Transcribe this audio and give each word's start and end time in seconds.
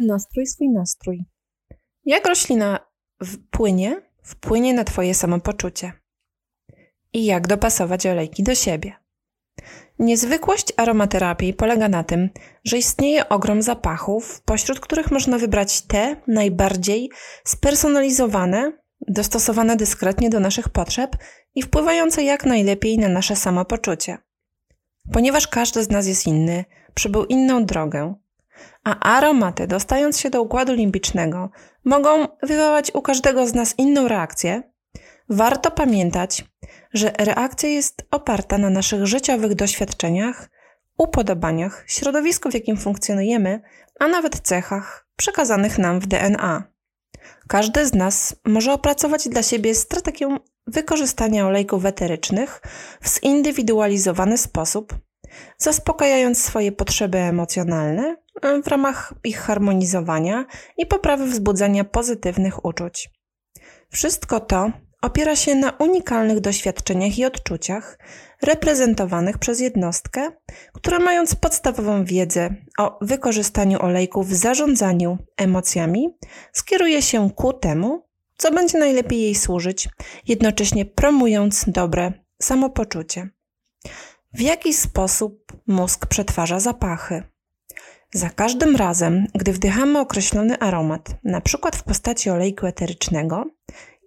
Nastrój 0.00 0.46
swój 0.46 0.68
nastrój. 0.68 1.24
Jak 2.04 2.26
roślina 2.26 2.80
wpłynie, 3.24 4.02
wpłynie 4.22 4.74
na 4.74 4.84
Twoje 4.84 5.14
samopoczucie. 5.14 5.92
I 7.12 7.24
jak 7.24 7.46
dopasować 7.46 8.06
olejki 8.06 8.42
do 8.42 8.54
siebie. 8.54 8.92
Niezwykłość 9.98 10.72
aromaterapii 10.76 11.54
polega 11.54 11.88
na 11.88 12.04
tym, 12.04 12.28
że 12.64 12.78
istnieje 12.78 13.28
ogrom 13.28 13.62
zapachów, 13.62 14.42
pośród 14.42 14.80
których 14.80 15.10
można 15.10 15.38
wybrać 15.38 15.82
te 15.82 16.16
najbardziej 16.26 17.10
spersonalizowane, 17.44 18.72
dostosowane 19.08 19.76
dyskretnie 19.76 20.30
do 20.30 20.40
naszych 20.40 20.68
potrzeb 20.68 21.16
i 21.54 21.62
wpływające 21.62 22.22
jak 22.22 22.46
najlepiej 22.46 22.98
na 22.98 23.08
nasze 23.08 23.36
samopoczucie. 23.36 24.18
Ponieważ 25.12 25.48
każdy 25.48 25.82
z 25.82 25.90
nas 25.90 26.06
jest 26.06 26.26
inny, 26.26 26.64
przybył 26.94 27.24
inną 27.24 27.64
drogę, 27.64 28.14
a 28.84 29.16
aromaty, 29.16 29.66
dostając 29.66 30.20
się 30.20 30.30
do 30.30 30.42
układu 30.42 30.72
limbicznego, 30.74 31.50
mogą 31.84 32.26
wywołać 32.42 32.90
u 32.94 33.02
każdego 33.02 33.46
z 33.46 33.54
nas 33.54 33.74
inną 33.78 34.08
reakcję, 34.08 34.62
warto 35.28 35.70
pamiętać, 35.70 36.44
że 36.94 37.12
reakcja 37.18 37.68
jest 37.68 38.06
oparta 38.10 38.58
na 38.58 38.70
naszych 38.70 39.06
życiowych 39.06 39.54
doświadczeniach, 39.54 40.50
upodobaniach, 40.98 41.84
środowisku, 41.86 42.50
w 42.50 42.54
jakim 42.54 42.76
funkcjonujemy, 42.76 43.60
a 44.00 44.08
nawet 44.08 44.40
cechach 44.40 45.06
przekazanych 45.16 45.78
nam 45.78 46.00
w 46.00 46.06
DNA. 46.06 46.62
Każdy 47.48 47.86
z 47.86 47.94
nas 47.94 48.36
może 48.44 48.72
opracować 48.72 49.28
dla 49.28 49.42
siebie 49.42 49.74
strategię 49.74 50.38
wykorzystania 50.66 51.46
olejków 51.46 51.84
eterycznych 51.84 52.60
w 53.00 53.08
zindywidualizowany 53.08 54.38
sposób, 54.38 54.94
zaspokajając 55.58 56.42
swoje 56.42 56.72
potrzeby 56.72 57.18
emocjonalne 57.18 58.16
w 58.64 58.68
ramach 58.68 59.14
ich 59.24 59.38
harmonizowania 59.38 60.44
i 60.78 60.86
poprawy 60.86 61.26
wzbudzania 61.26 61.84
pozytywnych 61.84 62.64
uczuć. 62.64 63.10
Wszystko 63.90 64.40
to 64.40 64.70
opiera 65.02 65.36
się 65.36 65.54
na 65.54 65.70
unikalnych 65.70 66.40
doświadczeniach 66.40 67.18
i 67.18 67.24
odczuciach 67.24 67.98
reprezentowanych 68.42 69.38
przez 69.38 69.60
jednostkę, 69.60 70.30
która 70.72 70.98
mając 70.98 71.34
podstawową 71.34 72.04
wiedzę 72.04 72.54
o 72.78 72.98
wykorzystaniu 73.00 73.82
olejków 73.82 74.28
w 74.28 74.34
zarządzaniu 74.34 75.18
emocjami, 75.36 76.08
skieruje 76.52 77.02
się 77.02 77.30
ku 77.30 77.52
temu, 77.52 78.06
co 78.36 78.50
będzie 78.50 78.78
najlepiej 78.78 79.20
jej 79.20 79.34
służyć, 79.34 79.88
jednocześnie 80.26 80.84
promując 80.84 81.64
dobre 81.66 82.12
samopoczucie. 82.42 83.28
W 84.32 84.40
jaki 84.40 84.74
sposób 84.74 85.52
mózg 85.66 86.06
przetwarza 86.06 86.60
zapachy? 86.60 87.22
Za 88.12 88.30
każdym 88.30 88.76
razem, 88.76 89.26
gdy 89.34 89.52
wdychamy 89.52 89.98
określony 89.98 90.58
aromat, 90.58 91.08
przykład 91.40 91.76
w 91.76 91.82
postaci 91.82 92.30
olejku 92.30 92.66
eterycznego, 92.66 93.44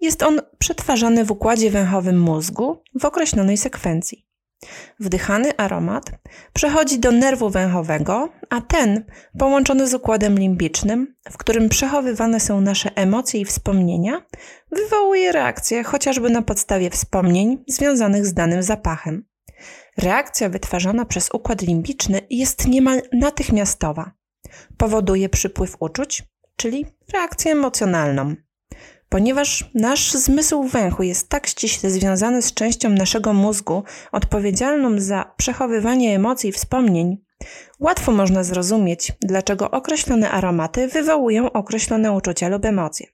jest 0.01 0.23
on 0.23 0.41
przetwarzany 0.57 1.25
w 1.25 1.31
układzie 1.31 1.71
węchowym 1.71 2.19
mózgu 2.19 2.83
w 2.99 3.05
określonej 3.05 3.57
sekwencji. 3.57 4.27
Wdychany 4.99 5.57
aromat 5.57 6.11
przechodzi 6.53 6.99
do 6.99 7.11
nerwu 7.11 7.49
węchowego, 7.49 8.29
a 8.49 8.61
ten, 8.61 9.05
połączony 9.39 9.87
z 9.87 9.93
układem 9.93 10.39
limbicznym, 10.39 11.15
w 11.31 11.37
którym 11.37 11.69
przechowywane 11.69 12.39
są 12.39 12.61
nasze 12.61 12.95
emocje 12.95 13.41
i 13.41 13.45
wspomnienia, 13.45 14.21
wywołuje 14.71 15.31
reakcję 15.31 15.83
chociażby 15.83 16.29
na 16.29 16.41
podstawie 16.41 16.89
wspomnień 16.89 17.63
związanych 17.67 18.25
z 18.25 18.33
danym 18.33 18.63
zapachem. 18.63 19.32
Reakcja 19.97 20.49
wytwarzana 20.49 21.05
przez 21.05 21.29
układ 21.33 21.61
limbiczny 21.61 22.21
jest 22.29 22.67
niemal 22.67 23.01
natychmiastowa. 23.11 24.11
Powoduje 24.77 25.29
przypływ 25.29 25.75
uczuć, 25.79 26.23
czyli 26.55 26.85
reakcję 27.13 27.51
emocjonalną. 27.51 28.35
Ponieważ 29.09 29.71
nasz 29.75 30.11
zmysł 30.11 30.63
węchu 30.63 31.03
jest 31.03 31.29
tak 31.29 31.47
ściśle 31.47 31.89
związany 31.89 32.41
z 32.41 32.53
częścią 32.53 32.89
naszego 32.89 33.33
mózgu 33.33 33.83
odpowiedzialną 34.11 34.99
za 34.99 35.33
przechowywanie 35.37 36.15
emocji 36.15 36.49
i 36.49 36.53
wspomnień, 36.53 37.17
łatwo 37.79 38.11
można 38.11 38.43
zrozumieć, 38.43 39.11
dlaczego 39.21 39.71
określone 39.71 40.31
aromaty 40.31 40.87
wywołują 40.87 41.51
określone 41.51 42.11
uczucia 42.11 42.47
lub 42.47 42.65
emocje. 42.65 43.07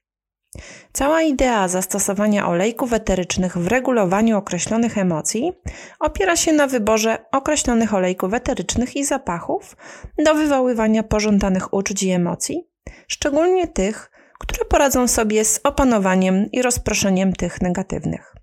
Cała 0.92 1.22
idea 1.22 1.68
zastosowania 1.68 2.48
olejków 2.48 2.92
eterycznych 2.92 3.58
w 3.58 3.66
regulowaniu 3.66 4.38
określonych 4.38 4.98
emocji 4.98 5.52
opiera 6.00 6.36
się 6.36 6.52
na 6.52 6.66
wyborze 6.66 7.18
określonych 7.32 7.94
olejków 7.94 8.34
eterycznych 8.34 8.96
i 8.96 9.04
zapachów 9.04 9.76
do 10.24 10.34
wywoływania 10.34 11.02
pożądanych 11.02 11.74
uczuć 11.74 12.02
i 12.02 12.10
emocji, 12.10 12.68
szczególnie 13.08 13.68
tych, 13.68 14.10
które 14.38 14.64
poradzą 14.64 15.08
sobie 15.08 15.44
z 15.44 15.60
opanowaniem 15.64 16.46
i 16.52 16.62
rozproszeniem 16.62 17.32
tych 17.32 17.62
negatywnych. 17.62 18.34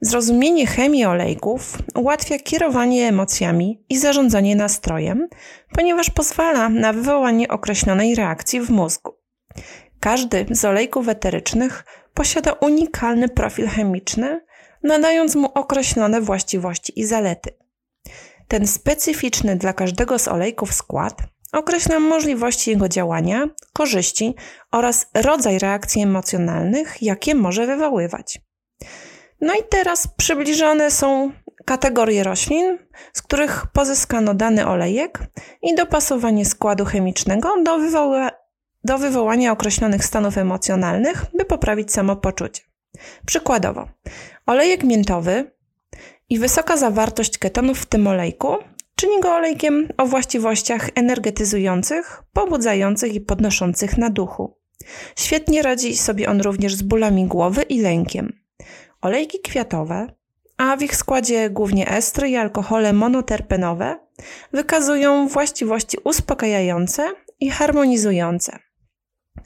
Zrozumienie 0.00 0.66
chemii 0.66 1.04
olejków 1.04 1.78
ułatwia 1.94 2.38
kierowanie 2.38 3.08
emocjami 3.08 3.84
i 3.88 3.98
zarządzanie 3.98 4.56
nastrojem, 4.56 5.28
ponieważ 5.74 6.10
pozwala 6.10 6.68
na 6.68 6.92
wywołanie 6.92 7.48
określonej 7.48 8.14
reakcji 8.14 8.60
w 8.60 8.70
mózgu. 8.70 9.12
Każdy 10.02 10.46
z 10.50 10.64
olejków 10.64 11.08
eterycznych 11.08 11.84
posiada 12.14 12.52
unikalny 12.52 13.28
profil 13.28 13.68
chemiczny, 13.68 14.40
nadając 14.82 15.34
mu 15.34 15.48
określone 15.54 16.20
właściwości 16.20 17.00
i 17.00 17.04
zalety. 17.04 17.50
Ten 18.48 18.66
specyficzny 18.66 19.56
dla 19.56 19.72
każdego 19.72 20.18
z 20.18 20.28
olejków 20.28 20.74
skład 20.74 21.14
określa 21.52 21.98
możliwości 21.98 22.70
jego 22.70 22.88
działania, 22.88 23.48
korzyści 23.72 24.34
oraz 24.72 25.06
rodzaj 25.14 25.58
reakcji 25.58 26.02
emocjonalnych, 26.02 27.02
jakie 27.02 27.34
może 27.34 27.66
wywoływać. 27.66 28.40
No 29.40 29.54
i 29.54 29.62
teraz 29.70 30.08
przybliżone 30.16 30.90
są 30.90 31.32
kategorie 31.64 32.24
roślin, 32.24 32.78
z 33.12 33.22
których 33.22 33.66
pozyskano 33.72 34.34
dany 34.34 34.66
olejek 34.66 35.18
i 35.62 35.74
dopasowanie 35.74 36.46
składu 36.46 36.84
chemicznego 36.84 37.62
do, 37.64 37.78
wywoła 37.78 38.41
do 38.84 38.98
wywołania 38.98 39.52
określonych 39.52 40.04
stanów 40.04 40.38
emocjonalnych, 40.38 41.26
by 41.34 41.44
poprawić 41.44 41.92
samopoczucie. 41.92 42.62
Przykładowo, 43.26 43.88
olejek 44.46 44.84
miętowy 44.84 45.50
i 46.28 46.38
wysoka 46.38 46.76
zawartość 46.76 47.38
ketonów 47.38 47.78
w 47.78 47.86
tym 47.86 48.06
olejku 48.06 48.56
czyni 48.96 49.20
go 49.20 49.34
olejkiem 49.34 49.88
o 49.96 50.06
właściwościach 50.06 50.90
energetyzujących, 50.94 52.22
pobudzających 52.32 53.14
i 53.14 53.20
podnoszących 53.20 53.98
na 53.98 54.10
duchu. 54.10 54.56
Świetnie 55.16 55.62
radzi 55.62 55.96
sobie 55.96 56.28
on 56.28 56.40
również 56.40 56.74
z 56.74 56.82
bólami 56.82 57.26
głowy 57.26 57.62
i 57.62 57.80
lękiem. 57.80 58.32
Olejki 59.00 59.38
kwiatowe, 59.40 60.06
a 60.56 60.76
w 60.76 60.82
ich 60.82 60.96
składzie 60.96 61.50
głównie 61.50 61.88
estry 61.88 62.28
i 62.28 62.36
alkohole 62.36 62.92
monoterpenowe, 62.92 63.98
wykazują 64.52 65.28
właściwości 65.28 65.98
uspokajające 66.04 67.12
i 67.40 67.50
harmonizujące. 67.50 68.58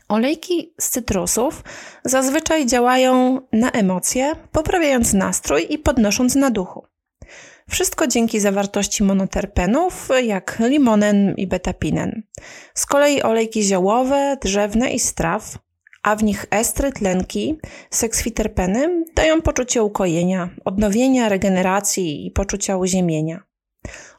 Olejki 0.08 0.74
z 0.80 0.88
cytrusów 0.90 1.64
zazwyczaj 2.04 2.66
działają 2.66 3.40
na 3.52 3.70
emocje, 3.70 4.32
poprawiając 4.52 5.12
nastrój 5.12 5.66
i 5.70 5.78
podnosząc 5.78 6.34
na 6.34 6.50
duchu. 6.50 6.86
Wszystko 7.70 8.06
dzięki 8.06 8.40
zawartości 8.40 9.02
monoterpenów, 9.02 10.08
jak 10.22 10.58
limonen 10.60 11.34
i 11.36 11.46
betapinen. 11.46 12.22
Z 12.74 12.86
kolei 12.86 13.22
olejki 13.22 13.62
ziołowe, 13.62 14.36
drzewne 14.42 14.90
i 14.90 15.00
straw, 15.00 15.58
a 16.02 16.16
w 16.16 16.22
nich 16.22 16.46
estry, 16.50 16.92
tlenki, 16.92 17.58
seksfiterpeny 17.90 19.04
dają 19.14 19.42
poczucie 19.42 19.82
ukojenia, 19.82 20.50
odnowienia, 20.64 21.28
regeneracji 21.28 22.26
i 22.26 22.30
poczucia 22.30 22.76
uziemienia. 22.76 23.42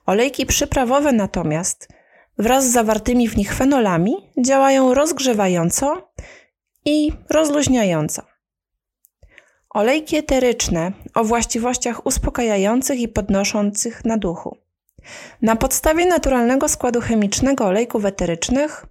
Olejki 0.05 0.45
przyprawowe 0.45 1.11
natomiast 1.11 1.87
wraz 2.37 2.69
z 2.69 2.71
zawartymi 2.71 3.29
w 3.29 3.37
nich 3.37 3.53
fenolami 3.53 4.15
działają 4.45 4.93
rozgrzewająco 4.93 6.11
i 6.85 7.11
rozluźniająco. 7.29 8.21
Olejki 9.69 10.17
eteryczne 10.17 10.91
o 11.15 11.23
właściwościach 11.23 12.05
uspokajających 12.05 12.99
i 12.99 13.07
podnoszących 13.07 14.05
na 14.05 14.17
duchu. 14.17 14.57
Na 15.41 15.55
podstawie 15.55 16.05
naturalnego 16.05 16.69
składu 16.69 17.01
chemicznego 17.01 17.65
olejków 17.65 18.05
eterycznych 18.05 18.85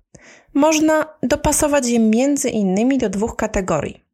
można 0.54 1.06
dopasować 1.22 1.88
je 1.88 1.98
między 1.98 2.48
innymi 2.50 2.98
do 2.98 3.10
dwóch 3.10 3.36
kategorii: 3.36 4.04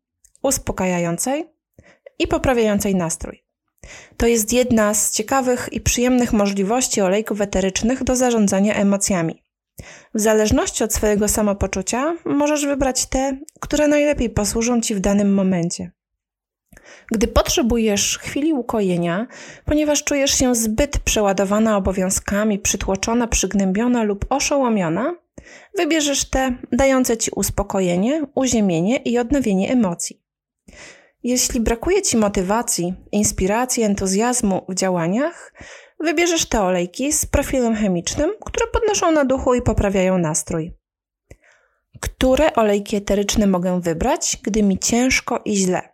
uspokajającej 0.42 1.50
i 2.18 2.26
poprawiającej 2.26 2.94
nastrój. 2.94 3.41
To 4.16 4.26
jest 4.26 4.52
jedna 4.52 4.94
z 4.94 5.12
ciekawych 5.12 5.68
i 5.72 5.80
przyjemnych 5.80 6.32
możliwości 6.32 7.00
olejków 7.00 7.40
eterycznych 7.40 8.04
do 8.04 8.16
zarządzania 8.16 8.74
emocjami. 8.74 9.42
W 10.14 10.20
zależności 10.20 10.84
od 10.84 10.94
swojego 10.94 11.28
samopoczucia 11.28 12.16
możesz 12.24 12.66
wybrać 12.66 13.06
te, 13.06 13.38
które 13.60 13.88
najlepiej 13.88 14.30
posłużą 14.30 14.80
Ci 14.80 14.94
w 14.94 15.00
danym 15.00 15.34
momencie. 15.34 15.90
Gdy 17.12 17.28
potrzebujesz 17.28 18.18
chwili 18.18 18.52
ukojenia, 18.52 19.26
ponieważ 19.64 20.04
czujesz 20.04 20.38
się 20.38 20.54
zbyt 20.54 20.98
przeładowana 20.98 21.76
obowiązkami, 21.76 22.58
przytłoczona, 22.58 23.26
przygnębiona 23.26 24.02
lub 24.02 24.26
oszołomiona, 24.28 25.14
wybierzesz 25.76 26.30
te 26.30 26.56
dające 26.72 27.16
ci 27.16 27.30
uspokojenie, 27.36 28.26
uziemienie 28.34 28.96
i 28.96 29.18
odnowienie 29.18 29.72
emocji. 29.72 30.21
Jeśli 31.24 31.60
brakuje 31.60 32.02
ci 32.02 32.16
motywacji, 32.16 32.94
inspiracji, 33.12 33.82
entuzjazmu 33.82 34.64
w 34.68 34.74
działaniach, 34.74 35.52
wybierzesz 36.00 36.46
te 36.46 36.62
olejki 36.62 37.12
z 37.12 37.26
profilem 37.26 37.74
chemicznym, 37.74 38.30
które 38.44 38.66
podnoszą 38.66 39.12
na 39.12 39.24
duchu 39.24 39.54
i 39.54 39.62
poprawiają 39.62 40.18
nastrój. 40.18 40.72
Które 42.00 42.54
olejki 42.54 42.96
eteryczne 42.96 43.46
mogę 43.46 43.80
wybrać, 43.80 44.38
gdy 44.42 44.62
mi 44.62 44.78
ciężko 44.78 45.40
i 45.44 45.56
źle? 45.56 45.92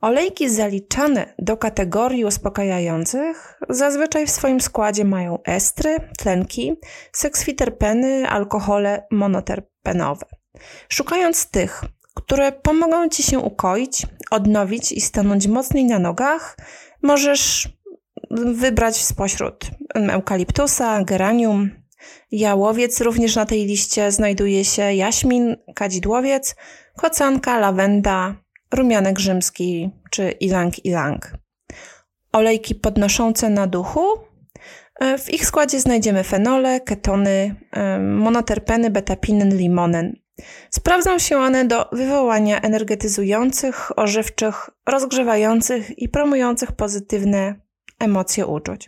Olejki 0.00 0.50
zaliczane 0.50 1.34
do 1.38 1.56
kategorii 1.56 2.24
uspokajających 2.24 3.60
zazwyczaj 3.68 4.26
w 4.26 4.30
swoim 4.30 4.60
składzie 4.60 5.04
mają 5.04 5.42
estry, 5.42 5.96
tlenki, 6.18 6.76
sekswiterpeny, 7.12 8.28
alkohole 8.28 9.06
monoterpenowe. 9.10 10.26
Szukając 10.88 11.50
tych, 11.50 11.84
które 12.14 12.52
pomogą 12.52 13.08
Ci 13.08 13.22
się 13.22 13.38
ukoić, 13.38 14.06
odnowić 14.30 14.92
i 14.92 15.00
stanąć 15.00 15.46
mocniej 15.46 15.84
na 15.84 15.98
nogach, 15.98 16.56
możesz 17.02 17.68
wybrać 18.30 18.96
spośród 18.96 19.70
eukaliptusa, 19.94 21.04
geranium, 21.04 21.70
jałowiec. 22.30 23.00
Również 23.00 23.36
na 23.36 23.46
tej 23.46 23.66
liście 23.66 24.12
znajduje 24.12 24.64
się 24.64 24.92
jaśmin, 24.92 25.56
kadzidłowiec, 25.74 26.56
kocanka, 26.96 27.58
lawenda, 27.58 28.34
rumianek 28.74 29.18
rzymski 29.18 29.90
czy 30.10 30.34
ilang-ilang. 30.40 31.18
Olejki 32.32 32.74
podnoszące 32.74 33.50
na 33.50 33.66
duchu. 33.66 34.04
E, 35.00 35.18
w 35.18 35.34
ich 35.34 35.46
składzie 35.46 35.80
znajdziemy 35.80 36.24
fenole, 36.24 36.80
ketony, 36.80 37.54
e, 37.72 37.98
monoterpeny, 37.98 38.90
betapinen, 38.90 39.56
limonen. 39.56 40.21
Sprawdzą 40.70 41.18
się 41.18 41.38
one 41.38 41.64
do 41.64 41.88
wywołania 41.92 42.60
energetyzujących, 42.60 43.98
ożywczych, 43.98 44.70
rozgrzewających 44.86 45.98
i 45.98 46.08
promujących 46.08 46.72
pozytywne 46.72 47.54
emocje 47.98 48.46
uczuć. 48.46 48.86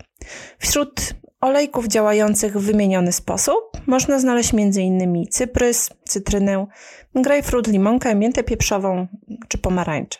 Wśród 0.59 1.15
olejków 1.41 1.89
działających 1.89 2.59
w 2.59 2.65
wymieniony 2.65 3.13
sposób 3.13 3.65
można 3.87 4.19
znaleźć 4.19 4.55
m.in. 4.55 5.27
cyprys, 5.31 5.91
cytrynę, 6.05 6.67
grejpfrut, 7.15 7.67
limonkę, 7.67 8.15
miętę 8.15 8.45
pieprzową 8.45 9.07
czy 9.49 9.59
pomarańcze. 9.59 10.19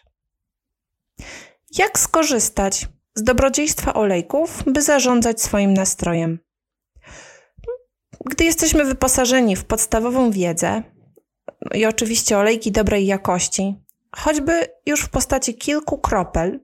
Jak 1.79 1.99
skorzystać 1.99 2.89
z 3.15 3.23
dobrodziejstwa 3.23 3.95
olejków, 3.95 4.63
by 4.67 4.83
zarządzać 4.83 5.43
swoim 5.43 5.75
nastrojem? 5.75 6.39
Gdy 8.25 8.45
jesteśmy 8.45 8.85
wyposażeni 8.85 9.57
w 9.57 9.65
podstawową 9.65 10.31
wiedzę 10.31 10.83
i 11.75 11.87
oczywiście 11.87 12.39
olejki 12.39 12.73
dobrej 12.73 13.07
jakości, 13.07 13.75
choćby 14.17 14.53
już 14.87 15.01
w 15.01 15.09
postaci 15.09 15.55
kilku 15.55 15.99
kropel, 15.99 16.61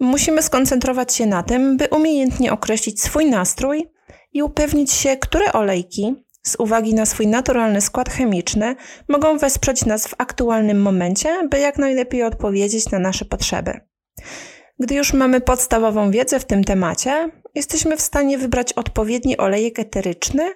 musimy 0.00 0.42
skoncentrować 0.42 1.14
się 1.14 1.26
na 1.26 1.42
tym, 1.42 1.76
by 1.76 1.88
umiejętnie 1.88 2.52
określić 2.52 3.02
swój 3.02 3.26
nastrój 3.26 3.90
i 4.32 4.42
upewnić 4.42 4.92
się, 4.92 5.16
które 5.16 5.52
olejki, 5.52 6.24
z 6.42 6.56
uwagi 6.58 6.94
na 6.94 7.06
swój 7.06 7.26
naturalny 7.26 7.80
skład 7.80 8.10
chemiczny, 8.10 8.76
mogą 9.08 9.38
wesprzeć 9.38 9.84
nas 9.84 10.06
w 10.06 10.14
aktualnym 10.18 10.82
momencie, 10.82 11.48
by 11.50 11.58
jak 11.58 11.78
najlepiej 11.78 12.22
odpowiedzieć 12.22 12.90
na 12.90 12.98
nasze 12.98 13.24
potrzeby. 13.24 13.80
Gdy 14.78 14.94
już 14.94 15.12
mamy 15.12 15.40
podstawową 15.40 16.10
wiedzę 16.10 16.40
w 16.40 16.44
tym 16.44 16.64
temacie, 16.64 17.30
jesteśmy 17.54 17.96
w 17.96 18.00
stanie 18.00 18.38
wybrać 18.38 18.72
odpowiedni 18.72 19.36
olejek 19.36 19.78
eteryczny 19.78 20.52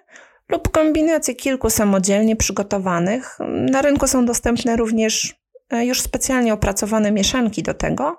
lub 0.49 0.69
kombinację 0.69 1.35
kilku 1.35 1.71
samodzielnie 1.71 2.37
przygotowanych. 2.37 3.39
Na 3.49 3.83
rynku 3.83 4.07
są 4.07 4.27
dostępne 4.27 4.77
również 4.77 5.35
e, 5.71 5.87
już 5.87 6.01
specjalnie 6.01 6.55
opracowane 6.55 7.13
mieszanki 7.13 7.63
do 7.63 7.75
tego. 7.75 8.17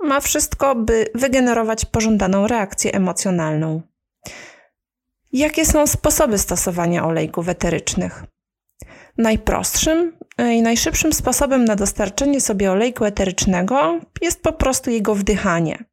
Ma 0.00 0.20
wszystko, 0.20 0.74
by 0.74 1.06
wygenerować 1.14 1.84
pożądaną 1.84 2.46
reakcję 2.46 2.92
emocjonalną. 2.92 3.82
Jakie 5.32 5.66
są 5.66 5.86
sposoby 5.86 6.38
stosowania 6.38 7.06
olejków 7.06 7.48
eterycznych? 7.48 8.24
Najprostszym 9.18 10.18
i 10.38 10.62
najszybszym 10.62 11.12
sposobem 11.12 11.64
na 11.64 11.76
dostarczenie 11.76 12.40
sobie 12.40 12.72
olejku 12.72 13.04
eterycznego 13.04 14.00
jest 14.22 14.42
po 14.42 14.52
prostu 14.52 14.90
jego 14.90 15.14
wdychanie. 15.14 15.84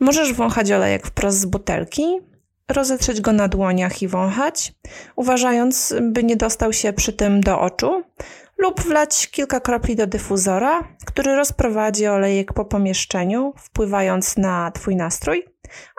Możesz 0.00 0.32
wąchać 0.32 0.72
olejek 0.72 1.06
wprost 1.06 1.38
z 1.38 1.46
butelki, 1.46 2.04
rozetrzeć 2.68 3.20
go 3.20 3.32
na 3.32 3.48
dłoniach 3.48 4.02
i 4.02 4.08
wąchać, 4.08 4.72
uważając, 5.16 5.94
by 6.00 6.24
nie 6.24 6.36
dostał 6.36 6.72
się 6.72 6.92
przy 6.92 7.12
tym 7.12 7.40
do 7.40 7.60
oczu, 7.60 8.02
lub 8.58 8.80
wlać 8.80 9.28
kilka 9.30 9.60
kropli 9.60 9.96
do 9.96 10.06
dyfuzora, 10.06 10.88
który 11.06 11.36
rozprowadzi 11.36 12.06
olejek 12.06 12.52
po 12.52 12.64
pomieszczeniu, 12.64 13.54
wpływając 13.58 14.36
na 14.36 14.70
Twój 14.70 14.96
nastrój, 14.96 15.44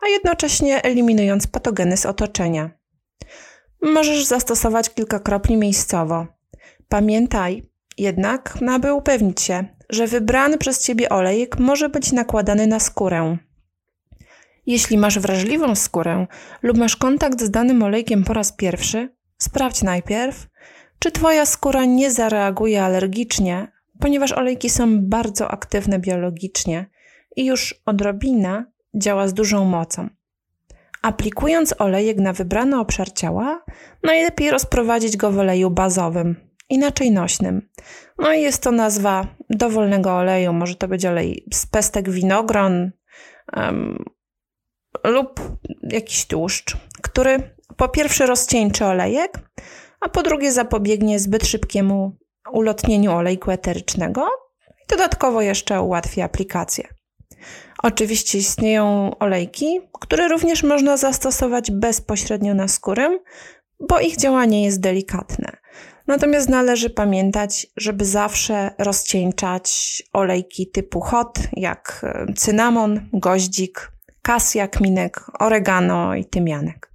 a 0.03 0.07
jednocześnie 0.07 0.83
eliminując 0.83 1.47
patogeny 1.47 1.97
z 1.97 2.05
otoczenia. 2.05 2.69
Możesz 3.81 4.25
zastosować 4.25 4.89
kilka 4.89 5.19
kropli 5.19 5.57
miejscowo. 5.57 6.27
Pamiętaj 6.89 7.63
jednak, 7.97 8.57
aby 8.69 8.93
upewnić 8.93 9.41
się, 9.41 9.65
że 9.89 10.07
wybrany 10.07 10.57
przez 10.57 10.83
Ciebie 10.83 11.09
olejek 11.09 11.59
może 11.59 11.89
być 11.89 12.11
nakładany 12.11 12.67
na 12.67 12.79
skórę. 12.79 13.37
Jeśli 14.65 14.97
masz 14.97 15.19
wrażliwą 15.19 15.75
skórę 15.75 16.27
lub 16.61 16.77
masz 16.77 16.95
kontakt 16.95 17.41
z 17.41 17.51
danym 17.51 17.83
olejkiem 17.83 18.23
po 18.23 18.33
raz 18.33 18.51
pierwszy, 18.51 19.15
sprawdź 19.37 19.83
najpierw, 19.83 20.47
czy 20.99 21.11
Twoja 21.11 21.45
skóra 21.45 21.85
nie 21.85 22.11
zareaguje 22.11 22.83
alergicznie, 22.83 23.71
ponieważ 23.99 24.31
olejki 24.31 24.69
są 24.69 25.01
bardzo 25.01 25.51
aktywne 25.51 25.99
biologicznie 25.99 26.85
i 27.35 27.45
już 27.45 27.81
odrobina 27.85 28.65
działa 28.95 29.27
z 29.27 29.33
dużą 29.33 29.65
mocą. 29.65 30.09
Aplikując 31.01 31.75
olejek 31.79 32.17
na 32.17 32.33
wybrany 32.33 32.79
obszar 32.79 33.13
ciała, 33.13 33.63
najlepiej 34.03 34.51
rozprowadzić 34.51 35.17
go 35.17 35.31
w 35.31 35.39
oleju 35.39 35.69
bazowym, 35.69 36.35
inaczej 36.69 37.11
nośnym. 37.11 37.69
No 38.17 38.33
i 38.33 38.41
jest 38.41 38.63
to 38.63 38.71
nazwa 38.71 39.27
dowolnego 39.49 40.15
oleju, 40.15 40.53
może 40.53 40.75
to 40.75 40.87
być 40.87 41.05
olej 41.05 41.45
z 41.53 41.65
pestek 41.65 42.09
winogron 42.09 42.91
um, 43.57 44.05
lub 45.03 45.39
jakiś 45.83 46.25
tłuszcz, 46.25 46.77
który 47.01 47.55
po 47.77 47.89
pierwsze 47.89 48.25
rozcieńczy 48.25 48.85
olejek, 48.85 49.39
a 50.01 50.09
po 50.09 50.23
drugie 50.23 50.51
zapobiegnie 50.51 51.19
zbyt 51.19 51.47
szybkiemu 51.47 52.17
ulotnieniu 52.51 53.11
olejku 53.11 53.51
eterycznego 53.51 54.27
i 54.83 54.87
dodatkowo 54.89 55.41
jeszcze 55.41 55.81
ułatwi 55.81 56.21
aplikację. 56.21 56.87
Oczywiście 57.83 58.37
istnieją 58.37 59.11
olejki, 59.19 59.79
które 60.01 60.27
również 60.27 60.63
można 60.63 60.97
zastosować 60.97 61.71
bezpośrednio 61.71 62.53
na 62.53 62.67
skórę, 62.67 63.19
bo 63.79 63.99
ich 63.99 64.17
działanie 64.17 64.65
jest 64.65 64.79
delikatne. 64.79 65.57
Natomiast 66.07 66.49
należy 66.49 66.89
pamiętać, 66.89 67.67
żeby 67.77 68.05
zawsze 68.05 68.71
rozcieńczać 68.77 70.03
olejki 70.13 70.71
typu 70.71 71.01
hot, 71.01 71.39
jak 71.53 72.05
cynamon, 72.35 73.09
goździk, 73.13 73.92
kasja, 74.23 74.67
kminek, 74.67 75.19
oregano 75.39 76.15
i 76.15 76.23
tymianek. 76.23 76.92